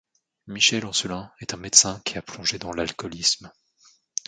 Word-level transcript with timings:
Michel 0.47 0.83
Ancelin 0.87 1.31
est 1.41 1.53
un 1.53 1.57
médecin 1.57 2.01
qui 2.05 2.17
a 2.17 2.23
plongé 2.23 2.57
dans 2.57 2.73
l'alcoolisme. 2.73 3.51